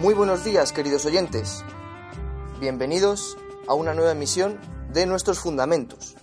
[0.00, 1.62] Muy buenos días, queridos oyentes.
[2.58, 3.36] Bienvenidos
[3.68, 4.58] a una nueva emisión
[4.94, 6.16] de Nuestros Fundamentos.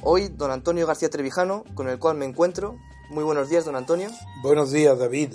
[0.00, 2.78] Hoy, don Antonio García Trevijano, con el cual me encuentro.
[3.10, 4.08] Muy buenos días, don Antonio.
[4.42, 5.34] Buenos días, David.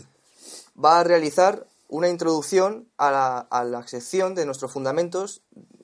[0.84, 5.44] Va a realizar una introducción a la, a la sección de Nuestros Fundamentos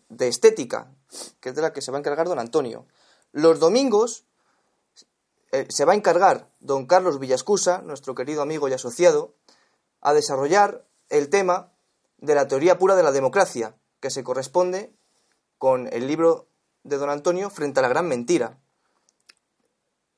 [0.10, 0.92] de Estética,
[1.42, 2.88] que es de la que se va a encargar don Antonio.
[3.34, 4.26] Los domingos
[5.52, 9.36] eh, se va a encargar don Carlos Villascusa, nuestro querido amigo y asociado,
[10.02, 11.72] a desarrollar el tema
[12.18, 14.96] de la teoría pura de la democracia, que se corresponde
[15.58, 16.48] con el libro
[16.84, 18.58] de don Antonio frente a la gran mentira.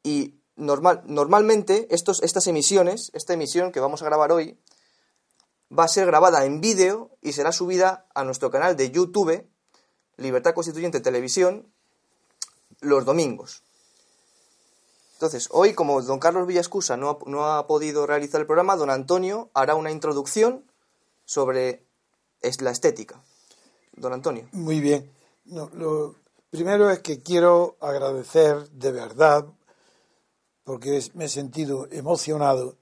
[0.04, 4.58] Y normal, normalmente estos, estas emisiones, esta emisión que vamos a grabar hoy,
[5.78, 9.48] va a ser grabada en vídeo y será subida a nuestro canal de YouTube,
[10.18, 11.74] Libertad Constituyente Televisión,
[12.82, 13.64] los domingos.
[15.14, 19.50] Entonces, hoy, como don Carlos Villascusa no no ha podido realizar el programa, don Antonio
[19.54, 20.66] hará una introducción
[21.26, 21.86] sobre
[22.60, 23.24] la estética.
[23.94, 24.48] Don Antonio.
[24.52, 25.12] Muy bien.
[25.46, 26.16] Lo
[26.50, 29.46] primero es que quiero agradecer de verdad,
[30.64, 32.78] porque me he sentido emocionado,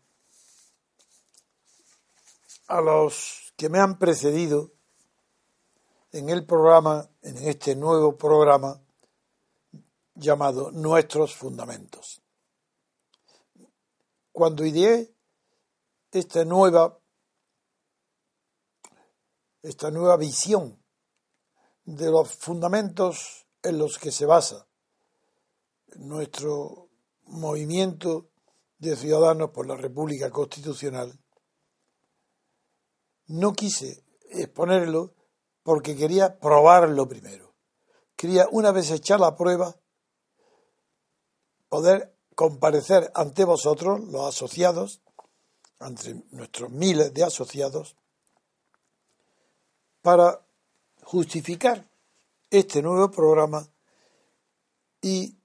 [2.68, 4.72] a los que me han precedido
[6.14, 8.82] en el programa, en este nuevo programa
[10.16, 12.22] llamado Nuestros Fundamentos.
[14.32, 15.14] Cuando ideé
[16.12, 17.01] esta nueva
[19.64, 20.84] esta nueva visión
[21.86, 24.68] de los fundamentos en los que se basa
[25.96, 26.90] nuestro
[27.24, 28.30] movimiento
[28.78, 31.20] de ciudadanos por la República Constitucional,
[33.28, 35.14] no quise exponerlo
[35.64, 37.54] porque quería probarlo primero.
[38.16, 39.76] Quería, una vez hecha la prueba,
[41.70, 45.02] poder comparecer ante vosotros, los asociados,
[45.80, 47.96] ante nuestros miles de asociados,
[50.02, 50.46] para
[51.04, 51.90] justificar
[52.50, 53.68] este nuevo programa
[55.02, 55.38] y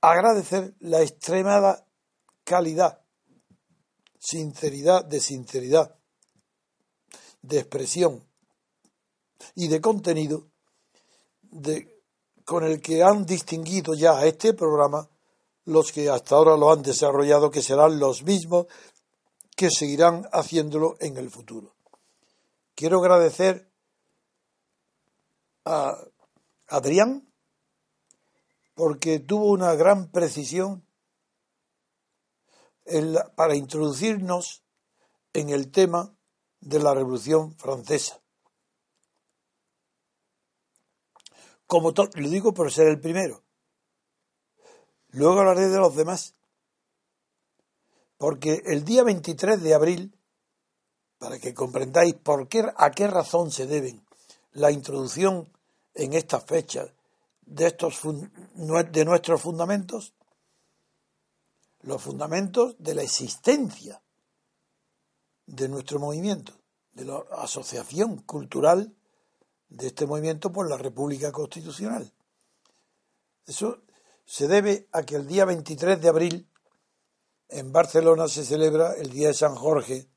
[0.00, 1.86] agradecer la extremada
[2.44, 3.00] calidad,
[4.18, 5.96] sinceridad de sinceridad,
[7.42, 8.24] de expresión
[9.54, 10.48] y de contenido
[12.44, 15.08] con el que han distinguido ya a este programa
[15.66, 18.66] los que hasta ahora lo han desarrollado, que serán los mismos
[19.56, 21.74] que seguirán haciéndolo en el futuro.
[22.74, 23.70] Quiero agradecer
[25.64, 25.98] a
[26.68, 27.32] Adrián
[28.74, 30.86] porque tuvo una gran precisión
[33.34, 34.64] para introducirnos
[35.32, 36.14] en el tema
[36.60, 38.20] de la Revolución Francesa.
[41.66, 43.42] Como lo digo por ser el primero.
[45.08, 46.34] Luego hablaré de los demás.
[48.18, 50.18] Porque el día 23 de abril,
[51.18, 54.04] para que comprendáis por qué, a qué razón se deben
[54.52, 55.53] la introducción
[55.94, 56.90] en estas fechas
[57.42, 60.14] de, estos de nuestros fundamentos?
[61.82, 64.02] Los fundamentos de la existencia
[65.46, 66.52] de nuestro movimiento,
[66.92, 68.94] de la asociación cultural
[69.68, 72.12] de este movimiento por la República Constitucional.
[73.46, 73.82] Eso
[74.24, 76.48] se debe a que el día 23 de abril
[77.48, 80.08] en Barcelona se celebra el Día de San Jorge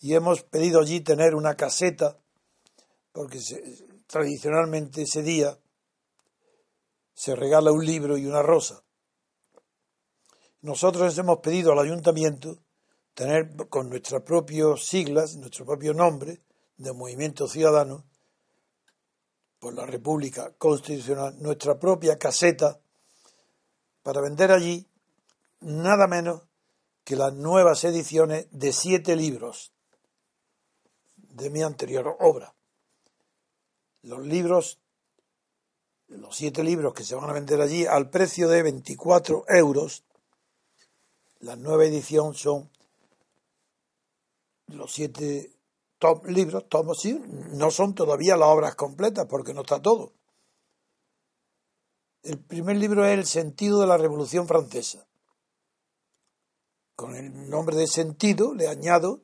[0.00, 2.18] y hemos pedido allí tener una caseta
[3.12, 5.58] porque se, tradicionalmente ese día
[7.14, 8.82] se regala un libro y una rosa.
[10.60, 12.58] Nosotros hemos pedido al ayuntamiento
[13.14, 16.40] tener con nuestras propias siglas, nuestro propio nombre
[16.76, 18.04] de Movimiento Ciudadano,
[19.64, 22.80] por la República Constitucional nuestra propia caseta
[24.02, 24.86] para vender allí
[25.60, 26.42] nada menos
[27.02, 29.72] que las nuevas ediciones de siete libros
[31.16, 32.53] de mi anterior obra.
[34.04, 34.78] Los libros,
[36.08, 40.04] los siete libros que se van a vender allí al precio de 24 euros,
[41.40, 42.70] la nueva edición son
[44.66, 45.54] los siete
[46.24, 47.18] libros, tomos, sí,
[47.52, 50.12] no son todavía las obras completas porque no está todo.
[52.22, 55.06] El primer libro es El sentido de la Revolución Francesa.
[56.94, 59.22] Con el nombre de sentido le añado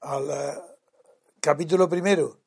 [0.00, 0.60] al eh,
[1.40, 2.45] capítulo primero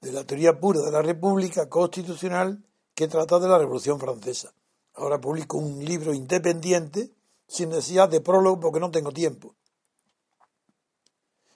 [0.00, 2.64] de la teoría pura de la República Constitucional
[2.94, 4.54] que trata de la Revolución Francesa.
[4.94, 7.12] Ahora publico un libro independiente
[7.46, 9.54] sin necesidad de prólogo porque no tengo tiempo,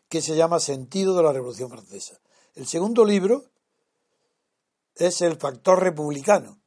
[0.08, 2.20] que se llama Sentido de la Revolución Francesa.
[2.54, 3.44] El segundo libro
[4.94, 6.60] es el factor republicano,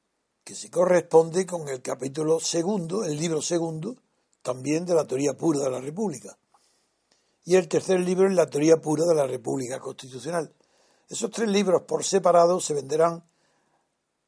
[0.44, 3.97] que se corresponde con el capítulo segundo, el libro segundo,
[4.41, 6.38] también de la teoría pura de la República.
[7.44, 10.53] Y el tercer libro es la teoría pura de la República Constitucional.
[11.09, 13.24] Esos tres libros por separado se venderán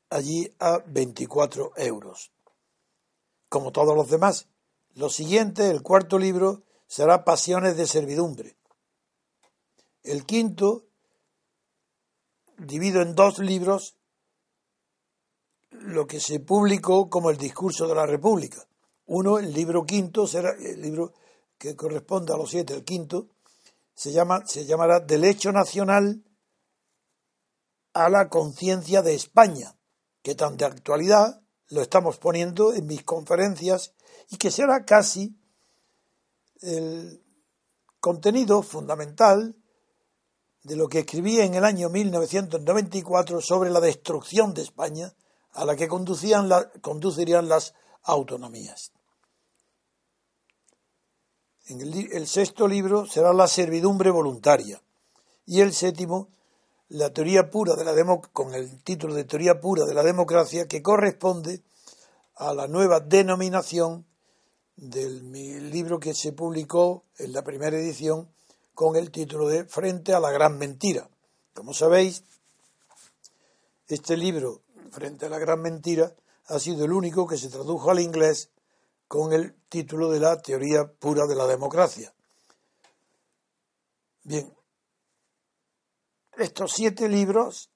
[0.09, 2.31] allí a 24 euros.
[3.49, 4.47] Como todos los demás.
[4.95, 8.55] Lo siguiente, el cuarto libro, será Pasiones de Servidumbre.
[10.03, 10.85] El quinto,
[12.57, 13.95] divido en dos libros
[15.71, 18.65] lo que se publicó como el discurso de la República.
[19.05, 21.13] Uno, el libro quinto, será el libro
[21.57, 23.27] que corresponde a los siete, el quinto,
[23.93, 26.23] se, llama, se llamará Del hecho nacional
[27.93, 29.75] a la conciencia de España,
[30.21, 33.93] que tan de actualidad lo estamos poniendo en mis conferencias
[34.29, 35.35] y que será casi
[36.61, 37.23] el
[37.99, 39.55] contenido fundamental
[40.63, 45.13] de lo que escribí en el año 1994 sobre la destrucción de España
[45.53, 46.49] a la que conducían
[46.81, 48.91] conducirían las autonomías.
[51.67, 54.81] En el, sexto libro será la servidumbre voluntaria
[55.45, 56.29] y el séptimo
[56.89, 57.93] la teoría pura de la
[58.33, 61.61] con el título de teoría pura de la democracia que corresponde
[62.35, 64.05] a la nueva denominación
[64.75, 65.31] del
[65.71, 68.29] libro que se publicó en la primera edición
[68.73, 71.09] con el título de Frente a la gran mentira.
[71.53, 72.23] Como sabéis,
[73.87, 76.15] este libro, Frente a la gran mentira,
[76.47, 78.49] ha sido el único que se tradujo al inglés
[79.07, 82.13] con el título de la teoría pura de la democracia.
[84.23, 84.51] Bien,
[86.41, 87.69] estos siete libros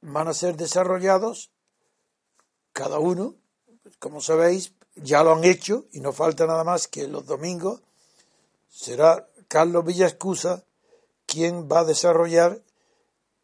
[0.00, 1.50] van a ser desarrollados,
[2.72, 3.34] cada uno,
[3.98, 7.82] como sabéis, ya lo han hecho y no falta nada más que los domingos
[8.68, 10.64] será Carlos Villascusa
[11.26, 12.62] quien va a desarrollar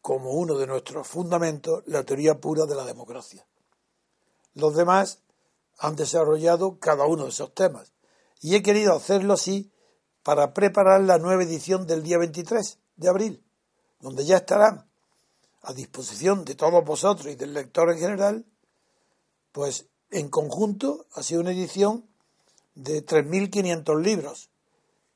[0.01, 3.45] como uno de nuestros fundamentos la teoría pura de la democracia.
[4.53, 5.19] Los demás
[5.77, 7.91] han desarrollado cada uno de esos temas
[8.41, 9.71] y he querido hacerlo así
[10.23, 13.44] para preparar la nueva edición del día 23 de abril
[13.99, 14.85] donde ya estarán
[15.61, 18.45] a disposición de todos vosotros y del lector en general,
[19.51, 22.05] pues en conjunto ha sido una edición
[22.75, 24.49] de 3.500 libros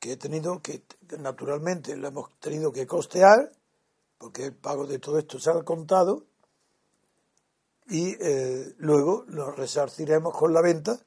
[0.00, 0.82] que he tenido que,
[1.18, 3.52] naturalmente, lo hemos tenido que costear,
[4.18, 6.24] porque el pago de todo esto se ha contado,
[7.86, 10.98] y eh, luego lo resarciremos con la venta,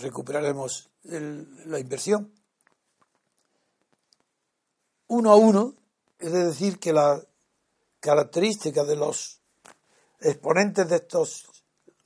[0.00, 2.32] recuperaremos la inversión
[5.08, 5.74] uno a uno,
[6.18, 7.22] es decir, que la
[8.00, 9.40] característica de los
[10.20, 11.46] exponentes de estos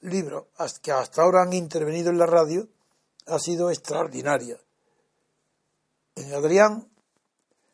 [0.00, 0.46] libros
[0.82, 2.68] que hasta ahora han intervenido en la radio
[3.26, 4.58] ha sido extraordinaria.
[6.16, 6.90] En Adrián,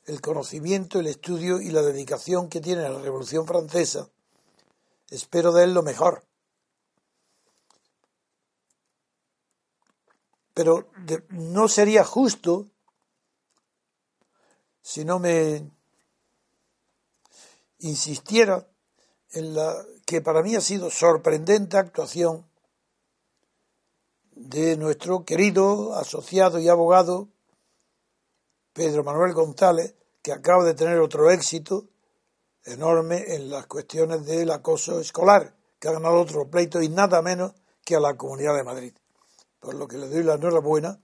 [0.04, 4.08] el conocimiento, el estudio y la dedicación que tiene a la Revolución Francesa,
[5.10, 6.24] espero de él lo mejor.
[10.54, 10.88] Pero
[11.30, 12.66] no sería justo
[14.86, 15.68] si no me
[17.80, 18.68] insistiera
[19.32, 22.46] en la que para mí ha sido sorprendente actuación
[24.30, 27.26] de nuestro querido asociado y abogado
[28.72, 31.88] Pedro Manuel González, que acaba de tener otro éxito
[32.62, 37.54] enorme en las cuestiones del acoso escolar, que ha ganado otro pleito y nada menos
[37.84, 38.94] que a la Comunidad de Madrid.
[39.58, 41.00] Por lo que le doy la enhorabuena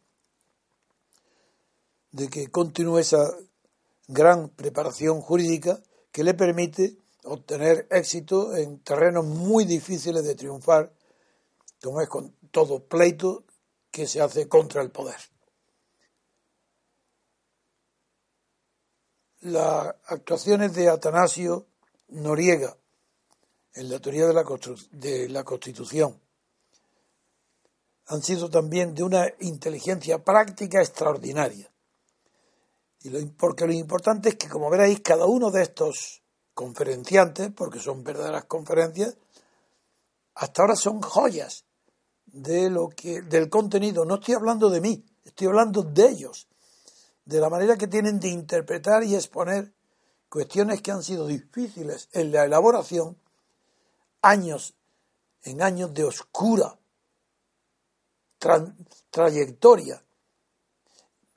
[2.13, 3.29] de que continúe esa
[4.13, 10.93] gran preparación jurídica que le permite obtener éxito en terrenos muy difíciles de triunfar,
[11.83, 13.45] como es con todo pleito
[13.91, 15.17] que se hace contra el poder.
[19.43, 21.67] las actuaciones de Atanasio
[22.09, 22.77] Noriega
[23.75, 24.45] en la teoría de la,
[24.93, 26.21] de la Constitución
[28.07, 31.72] han sido también de una inteligencia práctica extraordinaria.
[33.05, 36.23] Y porque lo importante es que, como veréis, cada uno de estos
[36.55, 39.17] conferenciantes, porque son verdaderas conferencias,
[40.35, 41.65] hasta ahora son joyas
[42.27, 44.05] de lo que, del contenido.
[44.05, 46.49] No estoy hablando de mí, estoy hablando de ellos,
[47.25, 49.73] de la manera que tienen de interpretar y exponer
[50.29, 53.19] cuestiones que han sido difíciles en la elaboración,
[54.23, 54.75] años,
[55.43, 56.79] en años de oscura
[59.11, 60.03] trayectoria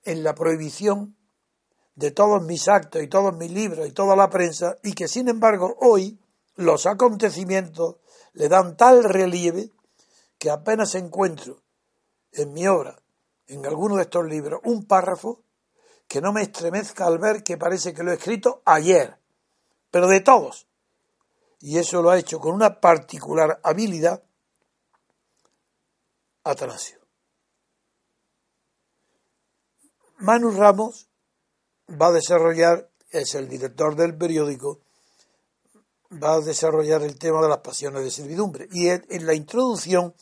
[0.03, 1.14] en la prohibición
[1.95, 5.29] de todos mis actos y todos mis libros y toda la prensa, y que sin
[5.29, 6.19] embargo hoy
[6.55, 7.95] los acontecimientos
[8.33, 9.71] le dan tal relieve
[10.37, 11.61] que apenas encuentro
[12.33, 13.01] en mi obra,
[13.47, 15.41] en alguno de estos libros, un párrafo
[16.07, 19.17] que no me estremezca al ver que parece que lo he escrito ayer,
[19.89, 20.67] pero de todos.
[21.59, 24.21] Y eso lo ha hecho con una particular habilidad
[26.43, 26.99] Atanasio.
[30.19, 31.09] Manu Ramos
[31.89, 34.79] va a desarrollar, es el director del periódico,
[36.11, 38.67] va a desarrollar el tema de las pasiones de servidumbre.
[38.71, 40.13] Y en la introducción,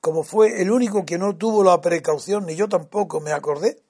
[0.00, 3.82] como fue el único que no tuvo la precaución, ni yo tampoco me acordé,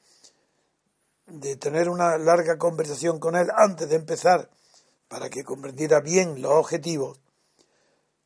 [1.27, 4.51] de tener una larga conversación con él antes de empezar,
[5.09, 7.21] para que comprendiera bien los objetivos,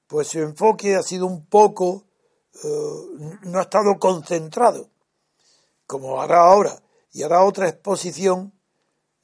[0.06, 2.04] pues su enfoque ha sido un poco,
[2.64, 4.88] eh, no ha estado concentrado,
[5.86, 6.82] como hará ahora,
[7.12, 8.52] y hará otra exposición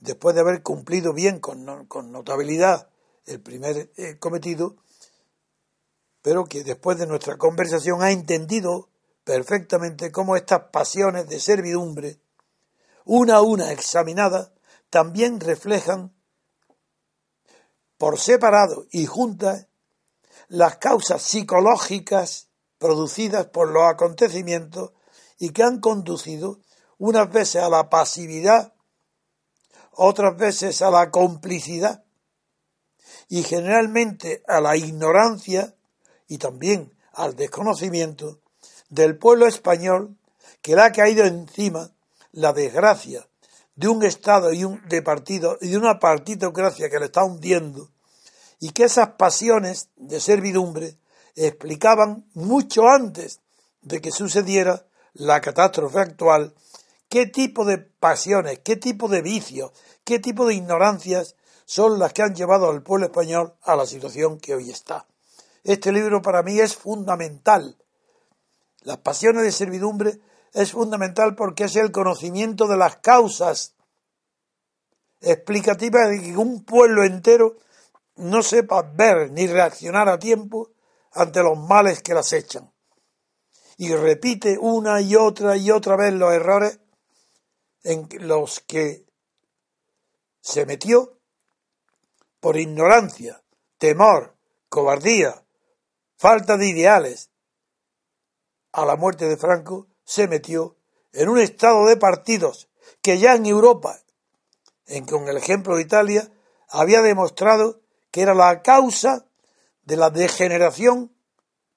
[0.05, 1.65] después de haber cumplido bien con,
[2.13, 2.89] notabilidad
[3.25, 4.77] el primer eh, cometido,
[6.21, 8.91] pero que después de nuestra conversación ha entendido
[9.25, 12.19] perfectamente cómo estas pasiones de servidumbre,
[13.07, 14.51] una a una examinadas,
[14.91, 16.13] también reflejan
[17.97, 19.69] por separado y juntas
[20.49, 24.93] las causas psicológicas producidas por los acontecimientos
[25.39, 26.61] y que han conducido
[26.99, 28.74] unas veces a la pasividad,
[29.97, 32.05] otras veces a la complicidad
[33.29, 35.75] y generalmente a la ignorancia
[36.29, 38.41] y también al desconocimiento
[38.89, 40.17] del pueblo español
[40.63, 41.91] que le ha caído encima
[42.33, 43.29] la desgracia
[43.77, 47.91] de un Estado y un de partido y de una partidocracia que le está hundiendo
[48.61, 50.97] y que esas pasiones de servidumbre
[51.35, 53.41] explicaban mucho antes
[53.83, 56.55] de que sucediera la catástrofe actual
[57.15, 59.71] qué tipo de pasiones, qué tipo de vicios,
[60.03, 64.41] qué tipo de ignorancias son las que han llevado al pueblo español a la situación
[64.41, 65.07] que hoy está.
[65.63, 67.79] Este libro para mí es fundamental.
[68.81, 70.19] Las pasiones de servidumbre
[70.55, 73.77] es fundamental porque es el conocimiento de las causas
[75.21, 77.59] explicativas de que un pueblo entero
[78.17, 80.73] no sepa ver ni reaccionar a tiempo
[81.13, 82.73] ante los males que las echan.
[83.77, 86.81] Y repite una y otra y otra vez los errores
[87.85, 89.07] en los que
[90.41, 91.19] se metió
[92.41, 93.43] por ignorancia,
[93.79, 94.37] temor,
[94.69, 95.45] cobardía,
[96.17, 97.31] falta de ideales,
[98.73, 100.77] a la muerte de Franco, se metió
[101.13, 102.69] en un estado de partidos
[103.01, 104.01] que ya en Europa,
[104.87, 106.31] en con el ejemplo de Italia,
[106.69, 109.27] había demostrado que era la causa
[109.85, 111.15] de la degeneración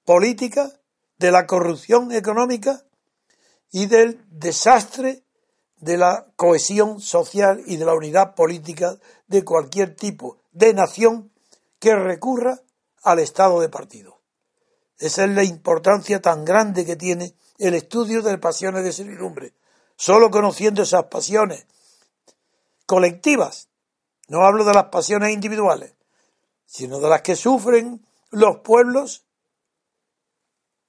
[0.05, 0.71] política,
[1.17, 2.83] de la corrupción económica
[3.71, 5.23] y del desastre
[5.79, 11.31] de la cohesión social y de la unidad política de cualquier tipo de nación
[11.79, 12.61] que recurra
[13.03, 14.19] al estado de partido.
[14.97, 19.53] Esa es la importancia tan grande que tiene el estudio de pasiones de servidumbre.
[19.95, 21.65] Solo conociendo esas pasiones
[22.85, 23.69] colectivas,
[24.27, 25.93] no hablo de las pasiones individuales,
[26.65, 29.25] sino de las que sufren los pueblos,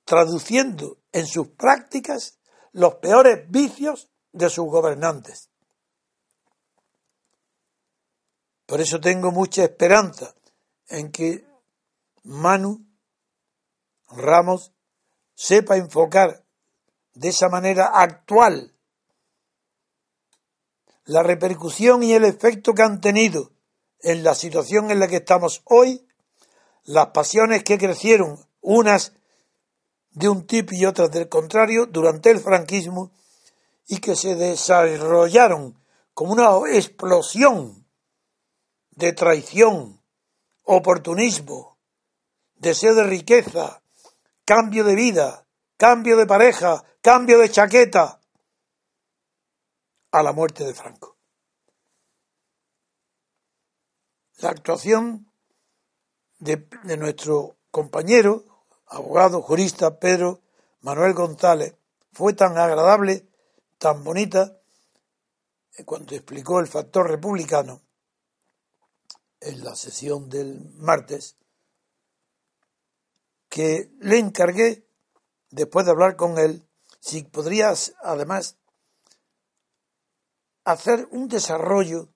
[0.04, 2.38] traduciendo en sus prácticas
[2.72, 5.50] los peores vicios de sus gobernantes.
[8.66, 10.34] Por eso tengo mucha esperanza
[10.88, 11.46] en que
[12.24, 12.86] Manu
[14.10, 14.72] Ramos
[15.34, 16.44] sepa enfocar
[17.14, 18.74] de esa manera actual
[21.04, 23.50] la repercusión y el efecto que han tenido
[24.00, 26.06] en la situación en la que estamos hoy,
[26.84, 29.12] las pasiones que crecieron, unas
[30.10, 33.10] de un tipo y otras del contrario, durante el franquismo,
[33.88, 35.82] y que se desarrollaron
[36.14, 37.84] como una explosión
[38.90, 40.00] de traición,
[40.62, 41.78] oportunismo,
[42.54, 43.82] deseo de riqueza,
[44.44, 48.20] cambio de vida, cambio de pareja, cambio de chaqueta,
[50.12, 51.18] a la muerte de Franco.
[54.40, 55.30] la actuación
[56.38, 58.44] de, de nuestro compañero,
[58.86, 60.40] abogado, jurista Pedro
[60.80, 61.74] Manuel González,
[62.12, 63.26] fue tan agradable,
[63.78, 64.60] tan bonita,
[65.84, 67.80] cuando explicó el factor republicano
[69.40, 71.36] en la sesión del martes,
[73.48, 74.86] que le encargué,
[75.50, 76.68] después de hablar con él,
[77.00, 78.58] si podrías además
[80.64, 82.12] hacer un desarrollo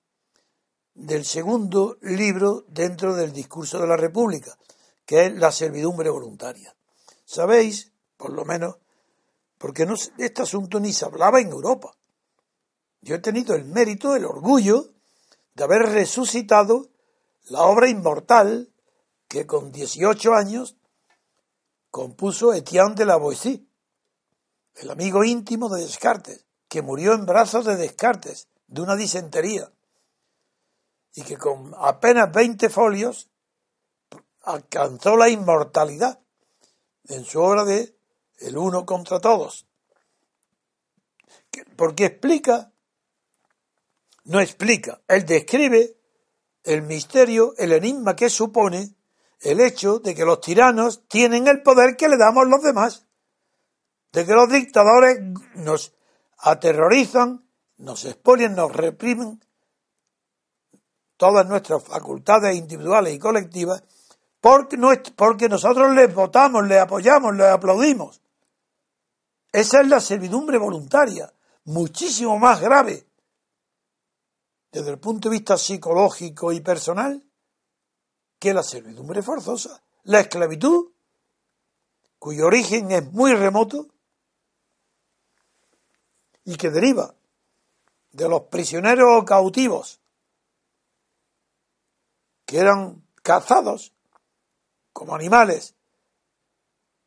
[0.93, 4.57] del segundo libro dentro del discurso de la República,
[5.05, 6.75] que es la servidumbre voluntaria.
[7.25, 8.77] Sabéis, por lo menos,
[9.63, 11.95] porque no, este asunto ni se hablaba en Europa.
[12.99, 14.91] Yo he tenido el mérito, el orgullo
[15.53, 16.89] de haber resucitado
[17.45, 18.73] la obra inmortal
[19.29, 20.75] que con 18 años
[21.91, 23.65] compuso Etienne de la Boissy,
[24.75, 29.71] el amigo íntimo de Descartes, que murió en brazos de Descartes de una disentería
[31.15, 33.29] y que con apenas 20 folios
[34.41, 36.19] alcanzó la inmortalidad
[37.05, 37.92] en su obra de
[38.39, 39.65] El uno contra todos.
[41.75, 42.71] Porque explica,
[44.25, 45.97] no explica, él describe
[46.63, 48.95] el misterio, el enigma que supone
[49.41, 53.05] el hecho de que los tiranos tienen el poder que le damos los demás,
[54.11, 55.19] de que los dictadores
[55.55, 55.93] nos
[56.37, 57.45] aterrorizan,
[57.77, 59.43] nos expolian, nos reprimen
[61.17, 63.83] todas nuestras facultades individuales y colectivas
[64.39, 68.21] porque nosotros les votamos, les apoyamos, les aplaudimos.
[69.53, 71.31] Esa es la servidumbre voluntaria,
[71.65, 73.05] muchísimo más grave
[74.71, 77.23] desde el punto de vista psicológico y personal
[78.39, 79.83] que la servidumbre forzosa.
[80.05, 80.91] La esclavitud,
[82.17, 83.87] cuyo origen es muy remoto
[86.45, 87.13] y que deriva
[88.11, 89.99] de los prisioneros o cautivos
[92.45, 93.93] que eran cazados
[94.93, 95.75] como animales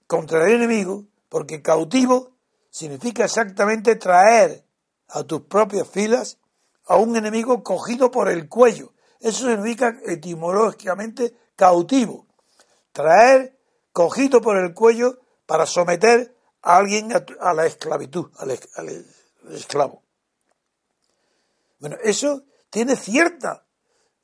[0.07, 2.36] contra el enemigo, porque cautivo
[2.77, 4.62] significa exactamente traer
[5.09, 6.37] a tus propias filas
[6.85, 8.93] a un enemigo cogido por el cuello.
[9.19, 12.27] Eso significa etimológicamente cautivo.
[12.93, 13.59] Traer
[13.93, 18.51] cogido por el cuello para someter a alguien a, la esclavitud, al,
[19.53, 20.03] esclavo.
[21.79, 23.65] Bueno, eso tiene cierta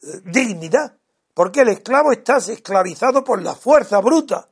[0.02, 0.98] eh, dignidad,
[1.32, 4.50] porque el esclavo está esclavizado por la fuerza bruta.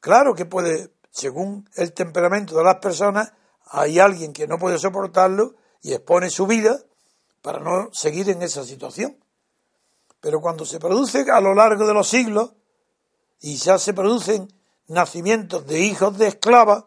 [0.00, 3.32] Claro que puede, según el temperamento de las personas,
[3.66, 6.78] hay alguien que no puede soportarlo y expone su vida
[7.42, 9.16] para no seguir en esa situación.
[10.20, 12.52] Pero cuando se produce a lo largo de los siglos
[13.40, 14.52] y ya se producen
[14.88, 16.84] nacimientos de hijos de esclavas,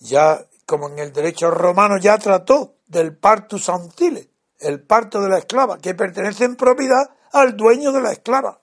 [0.00, 5.38] ya como en el derecho romano ya trató del partus ancile, el parto de la
[5.38, 8.60] esclava, que pertenece en propiedad al dueño de la esclava.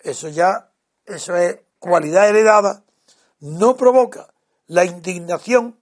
[0.00, 0.72] Eso ya,
[1.04, 2.84] eso es cualidad heredada
[3.40, 4.32] no provoca
[4.66, 5.78] la indignación,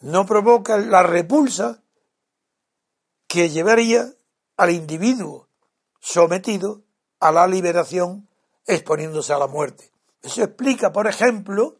[0.00, 1.82] no provoca la repulsa
[3.26, 4.12] que llevaría
[4.56, 5.48] al individuo
[6.00, 6.82] sometido
[7.18, 8.28] a la liberación
[8.66, 9.90] exponiéndose a la muerte.
[10.22, 11.78] Eso explica, por ejemplo,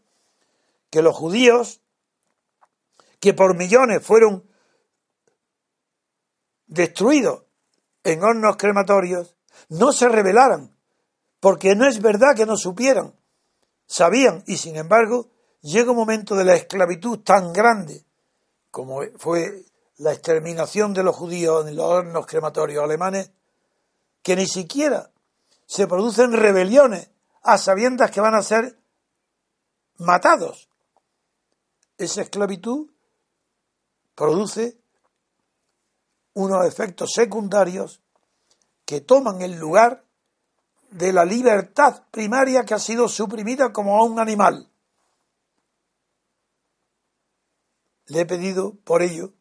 [0.90, 1.80] que los judíos,
[3.20, 4.48] que por millones fueron
[6.66, 7.44] destruidos
[8.02, 9.36] en hornos crematorios,
[9.68, 10.75] no se rebelaran,
[11.40, 13.14] porque no es verdad que no supieran
[13.86, 15.30] sabían y sin embargo
[15.62, 18.04] llega un momento de la esclavitud tan grande
[18.70, 19.64] como fue
[19.98, 23.30] la exterminación de los judíos en los hornos crematorios alemanes,
[24.22, 25.10] que ni siquiera
[25.64, 27.10] se producen rebeliones
[27.42, 28.78] a sabiendas que van a ser
[29.96, 30.68] matados.
[31.96, 32.90] Esa esclavitud
[34.14, 34.78] produce
[36.34, 38.02] unos efectos secundarios
[38.84, 40.04] que toman el lugar
[40.90, 44.68] de la libertad primaria que ha sido suprimida como a un animal.
[48.06, 49.32] Le he pedido por ello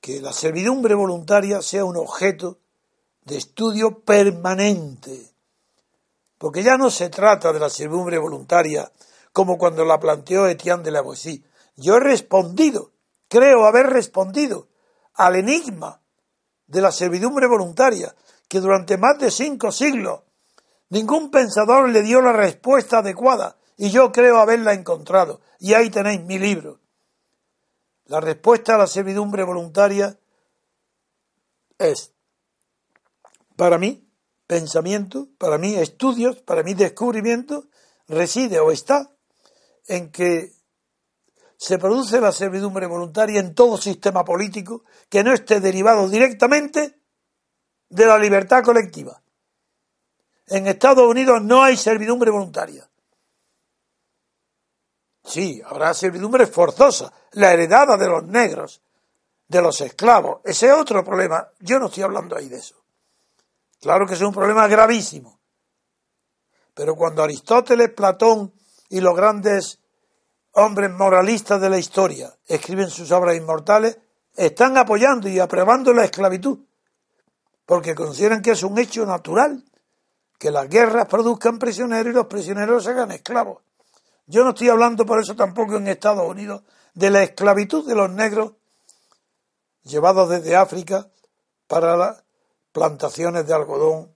[0.00, 2.58] que la servidumbre voluntaria sea un objeto
[3.24, 5.32] de estudio permanente,
[6.38, 8.90] porque ya no se trata de la servidumbre voluntaria
[9.32, 11.44] como cuando la planteó Etienne de la Boissy.
[11.76, 12.92] Yo he respondido,
[13.28, 14.68] creo haber respondido
[15.14, 16.00] al enigma
[16.66, 18.14] de la servidumbre voluntaria,
[18.52, 20.20] que durante más de cinco siglos
[20.90, 25.40] ningún pensador le dio la respuesta adecuada y yo creo haberla encontrado.
[25.58, 26.78] Y ahí tenéis mi libro.
[28.04, 30.18] La respuesta a la servidumbre voluntaria
[31.78, 32.12] es,
[33.56, 34.06] para mí,
[34.46, 37.68] pensamiento, para mí, estudios, para mí, descubrimiento,
[38.06, 39.12] reside o está
[39.86, 40.52] en que
[41.56, 47.01] se produce la servidumbre voluntaria en todo sistema político que no esté derivado directamente
[47.92, 49.20] de la libertad colectiva.
[50.46, 52.88] En Estados Unidos no hay servidumbre voluntaria.
[55.22, 58.80] Sí, habrá servidumbre forzosa, la heredada de los negros,
[59.46, 60.40] de los esclavos.
[60.42, 61.46] Ese es otro problema.
[61.60, 62.82] Yo no estoy hablando ahí de eso.
[63.80, 65.38] Claro que es un problema gravísimo.
[66.74, 68.54] Pero cuando Aristóteles, Platón
[68.88, 69.80] y los grandes
[70.52, 73.98] hombres moralistas de la historia escriben sus obras inmortales,
[74.34, 76.58] están apoyando y aprobando la esclavitud,
[77.66, 79.64] porque consideran que es un hecho natural
[80.38, 83.62] que las guerras produzcan prisioneros y los prisioneros se hagan esclavos.
[84.26, 86.62] Yo no estoy hablando por eso tampoco en Estados Unidos
[86.94, 88.52] de la esclavitud de los negros
[89.82, 91.10] llevados desde África
[91.66, 92.24] para las
[92.72, 94.14] plantaciones de algodón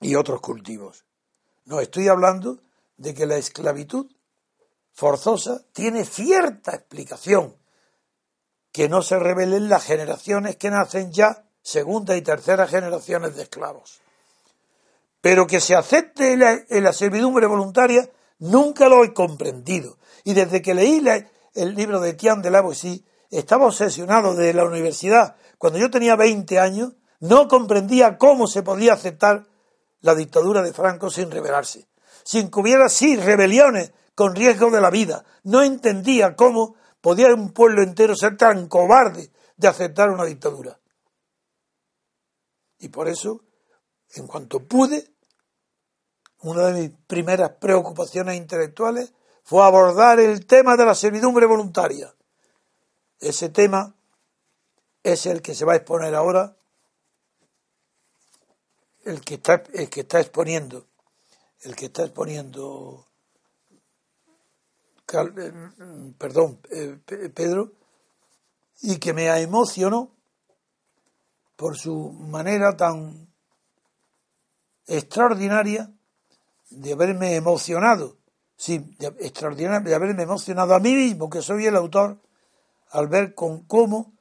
[0.00, 1.04] y otros cultivos.
[1.64, 2.60] No, estoy hablando
[2.96, 4.10] de que la esclavitud
[4.92, 7.56] forzosa tiene cierta explicación,
[8.72, 14.00] que no se revelen las generaciones que nacen ya segunda y tercera generaciones de esclavos.
[15.20, 19.98] Pero que se acepte la, la servidumbre voluntaria, nunca lo he comprendido.
[20.24, 21.02] Y desde que leí
[21.54, 25.36] el libro de Tian de la Boissy, estaba obsesionado desde la universidad.
[25.58, 29.46] Cuando yo tenía 20 años, no comprendía cómo se podía aceptar
[30.00, 31.86] la dictadura de Franco sin rebelarse.
[32.24, 35.24] Sin que hubiera, sí, rebeliones con riesgo de la vida.
[35.44, 40.78] No entendía cómo podía un pueblo entero ser tan cobarde de aceptar una dictadura.
[42.82, 43.44] Y por eso,
[44.16, 45.14] en cuanto pude,
[46.40, 49.14] una de mis primeras preocupaciones intelectuales
[49.44, 52.12] fue abordar el tema de la servidumbre voluntaria.
[53.20, 53.94] Ese tema
[55.04, 56.56] es el que se va a exponer ahora,
[59.04, 60.88] el que está, el que está exponiendo,
[61.60, 63.06] el que está exponiendo
[65.12, 65.52] eh,
[66.18, 66.98] perdón, eh,
[67.32, 67.74] Pedro,
[68.80, 70.16] y que me emocionó
[71.62, 73.32] por su manera tan
[74.84, 75.92] extraordinaria
[76.70, 78.16] de haberme emocionado,
[78.56, 82.18] sí, extraordinaria de haberme emocionado a mí mismo, que soy el autor,
[82.90, 84.12] al ver con cómo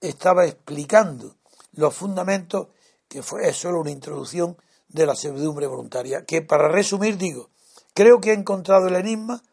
[0.00, 1.36] estaba explicando
[1.74, 2.70] los fundamentos,
[3.06, 4.56] que fue es solo una introducción
[4.88, 7.50] de la servidumbre voluntaria, que para resumir digo,
[7.94, 9.44] creo que he encontrado el enigma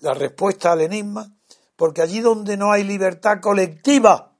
[0.00, 1.34] la respuesta al enigma,
[1.76, 4.33] porque allí donde no hay libertad colectiva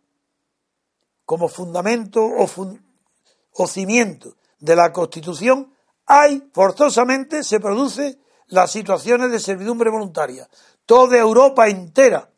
[1.24, 5.74] como fundamento o, cimiento de la Constitución,
[6.06, 10.48] hay forzosamente se produce las situaciones de servidumbre voluntaria.
[10.84, 12.30] Toda Europa entera,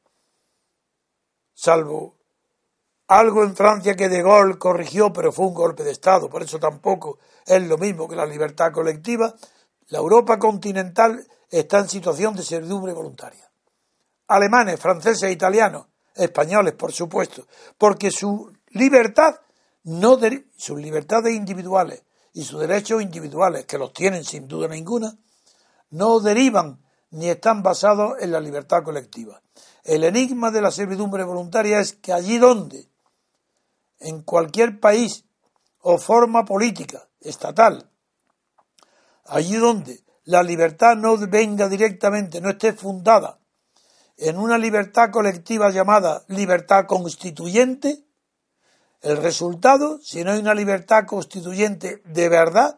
[1.52, 2.16] salvo
[3.08, 6.58] algo en Francia que De Gaulle corrigió, pero fue un golpe de Estado, por eso
[6.58, 9.34] tampoco es lo mismo que la libertad colectiva,
[9.88, 13.48] la Europa continental está en situación de servidumbre voluntaria.
[14.28, 17.46] Alemanes, franceses, italianos, españoles, por supuesto,
[17.78, 19.40] porque su libertad,
[19.84, 20.18] no
[20.56, 25.16] sus libertades individuales y sus derechos individuales, que los tienen sin duda ninguna,
[25.90, 29.40] no derivan ni están basados en la libertad colectiva.
[29.84, 32.88] El enigma de la servidumbre voluntaria es que allí donde,
[34.00, 35.24] en cualquier país
[35.80, 37.90] o forma política estatal,
[39.24, 43.38] allí donde la libertad no venga directamente, no esté fundada
[44.16, 48.05] en una libertad colectiva llamada libertad constituyente,
[49.06, 52.76] el resultado, si no hay una libertad constituyente de verdad,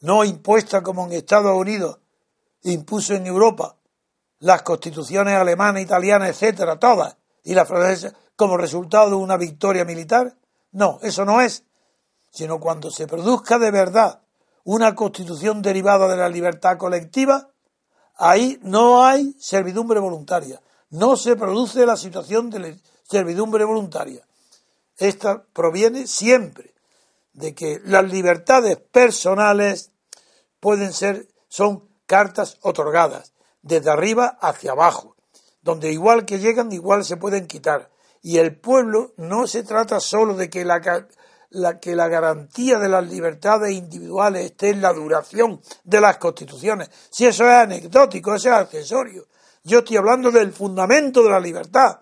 [0.00, 1.98] no impuesta como en Estados Unidos
[2.62, 3.76] impuso en Europa
[4.38, 10.36] las constituciones alemana, italiana, etcétera, todas, y la francesa, como resultado de una victoria militar,
[10.72, 11.64] no, eso no es,
[12.30, 14.20] sino cuando se produzca de verdad
[14.64, 17.48] una constitución derivada de la libertad colectiva,
[18.16, 20.60] ahí no hay servidumbre voluntaria.
[20.90, 24.26] No se produce la situación de servidumbre voluntaria.
[24.98, 26.74] Esta proviene siempre
[27.32, 29.92] de que las libertades personales
[30.58, 33.32] pueden ser, son cartas otorgadas,
[33.62, 35.16] desde arriba hacia abajo,
[35.60, 37.90] donde igual que llegan, igual se pueden quitar.
[38.22, 40.80] Y el pueblo no se trata solo de que la,
[41.80, 46.90] que la garantía de las libertades individuales esté en la duración de las constituciones.
[47.10, 49.26] Si eso es anecdótico, eso es accesorio.
[49.62, 52.00] Yo estoy hablando del fundamento de la libertad.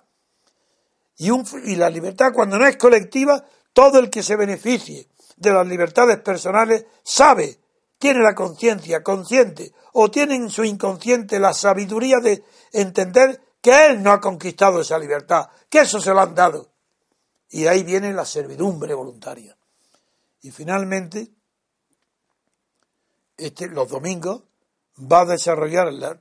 [1.16, 6.18] Y, la libertad, cuando no es colectiva, todo el que se beneficie de las libertades
[6.18, 7.58] personales sabe,
[7.98, 14.02] tiene la conciencia consciente o tiene en su inconsciente la sabiduría de entender que él
[14.02, 16.74] no ha conquistado esa libertad, que eso se lo han dado
[17.54, 19.56] y ahí viene la servidumbre voluntaria.
[20.42, 21.30] Y finalmente,
[23.36, 24.42] este, los domingos
[25.00, 26.20] va a desarrollar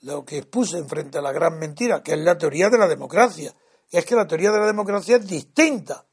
[0.00, 3.54] lo que expuse frente a la gran mentira, que es la teoría de la democracia.
[3.90, 6.04] Es que la teoría de la democracia es distinta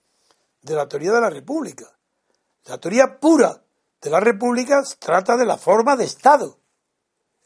[0.62, 1.86] de la teoría de la república.
[2.65, 3.63] La teoría pura
[4.01, 6.60] de la república trata de la forma de Estado.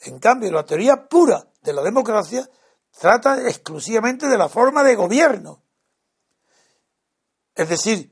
[0.01, 2.49] En cambio, la teoría pura de la democracia
[2.99, 5.63] trata exclusivamente de la forma de gobierno.
[7.53, 8.11] Es decir,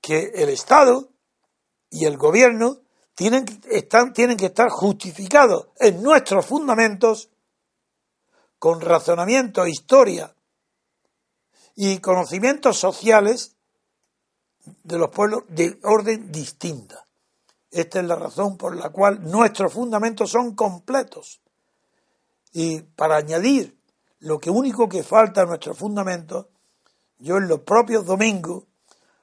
[0.00, 1.10] que el Estado
[1.90, 2.80] y el gobierno
[3.14, 7.30] tienen, están, tienen que estar justificados en nuestros fundamentos
[8.58, 10.34] con razonamiento, historia
[11.74, 13.56] y conocimientos sociales
[14.84, 17.06] de los pueblos de orden distinta.
[17.70, 21.40] Esta es la razón por la cual nuestros fundamentos son completos.
[22.52, 23.78] Y para añadir
[24.18, 26.46] lo que único que falta a nuestros fundamentos,
[27.18, 28.64] yo en los propios domingos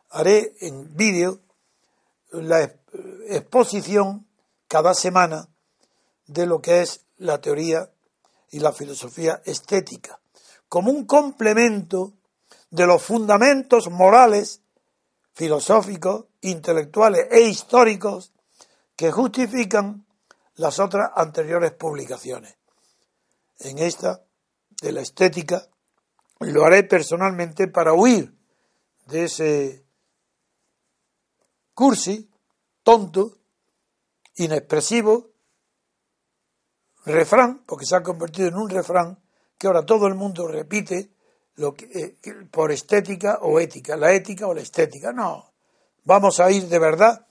[0.09, 1.39] haré en vídeo
[2.31, 2.63] la
[3.27, 4.27] exposición
[4.67, 5.47] cada semana
[6.25, 7.91] de lo que es la teoría
[8.51, 10.19] y la filosofía estética,
[10.67, 12.13] como un complemento
[12.69, 14.61] de los fundamentos morales,
[15.33, 18.33] filosóficos, intelectuales e históricos
[18.95, 20.05] que justifican
[20.55, 22.57] las otras anteriores publicaciones.
[23.59, 24.23] En esta,
[24.81, 25.67] de la estética,
[26.39, 28.33] lo haré personalmente para huir
[29.05, 29.85] de ese
[31.73, 32.29] cursi,
[32.83, 33.37] tonto,
[34.35, 35.31] inexpresivo,
[37.05, 39.19] refrán, porque se ha convertido en un refrán
[39.57, 41.11] que ahora todo el mundo repite
[41.59, 41.85] lo que,
[42.23, 45.11] eh, por estética o ética, la ética o la estética.
[45.11, 45.51] No,
[46.05, 47.27] vamos a ir de verdad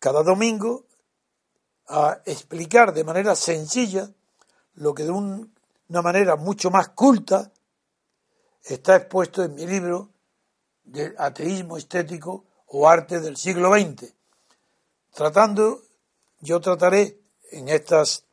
[0.00, 0.84] cada domingo
[1.88, 4.10] a explicar de manera sencilla
[4.74, 7.52] lo que de una manera mucho más culta
[8.64, 10.10] está expuesto en mi libro
[10.82, 14.12] de ateísmo estético o arte del siglo XX.
[15.14, 15.82] Tratando,
[16.40, 17.20] yo trataré
[17.52, 18.24] en estas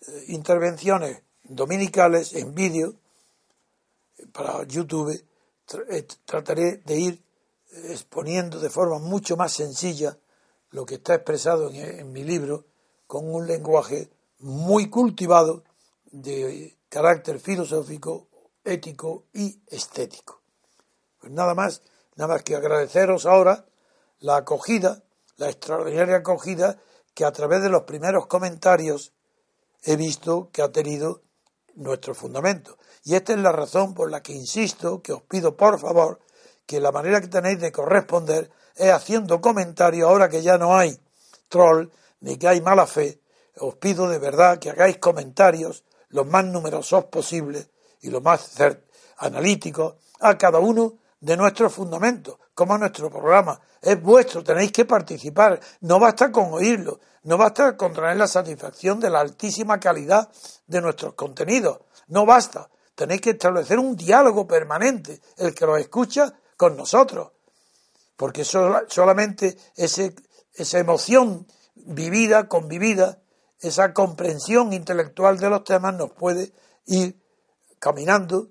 [0.00, 3.01] eh, intervenciones dominicales en vídeo
[4.32, 5.10] para YouTube,
[5.90, 7.24] eh, trataré de ir
[7.72, 10.18] eh, exponiendo de forma mucho más sencilla
[10.70, 12.66] lo que está expresado en, mi libro
[13.06, 15.64] con un lenguaje muy cultivado
[16.10, 18.28] de carácter filosófico,
[18.64, 20.40] ético y estético.
[21.18, 21.82] Pues nada más,
[22.16, 23.66] nada más que agradeceros ahora
[24.20, 25.02] la acogida,
[25.36, 26.80] la extraordinaria acogida
[27.14, 29.12] que a través de los primeros comentarios
[29.82, 31.22] he visto que ha tenido
[31.74, 32.78] nuestro fundamento.
[33.04, 36.20] Y esta es la razón por la que insisto, que os pido por favor,
[36.66, 40.98] que la manera que tenéis de corresponder es haciendo comentarios ahora que ya no hay
[41.48, 41.88] troll
[42.20, 43.20] ni que hay mala fe.
[43.58, 47.68] Os pido de verdad que hagáis comentarios los más numerosos posibles
[48.00, 48.54] y los más
[49.18, 53.60] analíticos a cada uno de nuestros fundamentos, como a nuestro programa.
[53.80, 55.60] Es vuestro, tenéis que participar.
[55.80, 60.30] No basta con oírlo, no basta con traer la satisfacción de la altísima calidad
[60.66, 61.80] de nuestros contenidos.
[62.08, 62.68] No basta.
[62.94, 67.32] Tenéis que establecer un diálogo permanente, el que lo escucha con nosotros.
[68.16, 73.22] Porque solamente esa emoción vivida, convivida,
[73.58, 76.52] esa comprensión intelectual de los temas nos puede
[76.86, 77.20] ir
[77.78, 78.50] caminando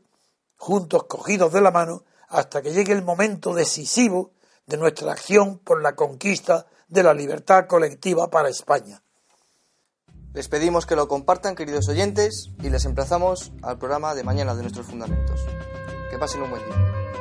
[0.58, 4.34] juntos, cogidos de la mano, hasta que llegue el momento decisivo
[4.66, 9.01] de nuestra acción por la conquista de la libertad colectiva para España.
[10.34, 14.62] Les pedimos que lo compartan, queridos oyentes, y les emplazamos al programa de mañana de
[14.62, 15.42] nuestros fundamentos.
[16.10, 17.21] Que pasen un buen día.